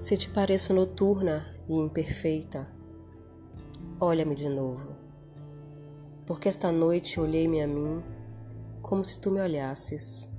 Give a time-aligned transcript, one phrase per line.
[0.00, 2.68] Se te pareço noturna e imperfeita,
[3.98, 4.94] olha-me de novo.
[6.24, 8.04] Porque esta noite olhei-me a mim
[8.80, 10.30] como se tu me olhasses,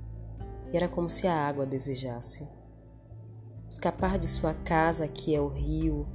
[0.72, 2.48] e era como se a água desejasse.
[3.68, 6.08] Escapar de sua casa, que é o rio,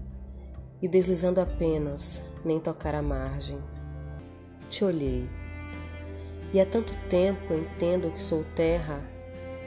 [0.81, 3.59] e deslizando apenas, nem tocar a margem.
[4.69, 5.29] Te olhei,
[6.51, 8.99] e há tanto tempo entendo que sou terra,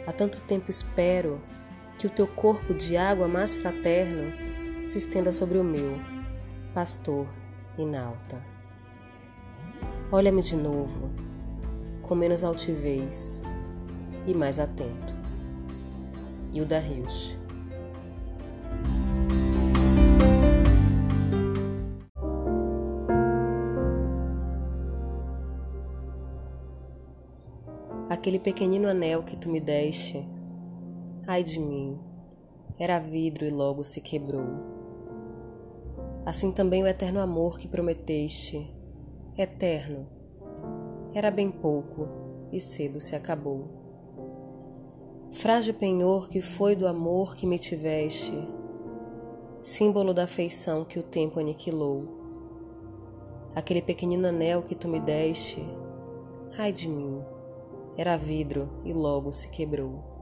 [0.04, 1.40] há tanto tempo espero
[1.98, 4.32] que o teu corpo de água mais fraterno
[4.86, 5.98] se estenda sobre o meu,
[6.72, 7.26] pastor
[7.76, 8.40] inalta.
[10.12, 11.10] Olha-me de novo,
[12.00, 13.42] com menos altivez
[14.28, 15.12] e mais atento.
[16.52, 17.36] Hilda Rios
[28.08, 30.37] Aquele pequenino anel que tu me deste
[31.30, 32.00] Ai de mim,
[32.78, 34.46] era vidro e logo se quebrou.
[36.24, 38.74] Assim também o eterno amor que prometeste,
[39.36, 40.08] eterno,
[41.12, 42.08] era bem pouco
[42.50, 43.66] e cedo se acabou.
[45.30, 48.32] Frágil penhor que foi do amor que me tiveste,
[49.60, 52.04] símbolo da afeição que o tempo aniquilou.
[53.54, 55.60] Aquele pequenino anel que tu me deste,
[56.56, 57.22] ai de mim,
[57.98, 60.17] era vidro e logo se quebrou.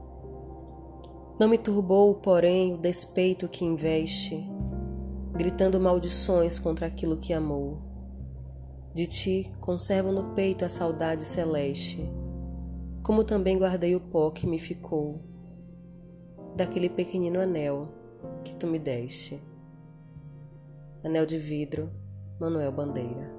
[1.39, 4.43] Não me turbou, porém, o despeito que investe,
[5.33, 7.79] gritando maldições contra aquilo que amou.
[8.91, 12.11] De ti conservo no peito a saudade celeste,
[13.03, 15.21] como também guardei o pó que me ficou,
[16.55, 17.87] daquele pequenino anel
[18.43, 19.39] que tu me deste.
[21.03, 21.91] Anel de vidro,
[22.39, 23.36] Manuel Bandeira.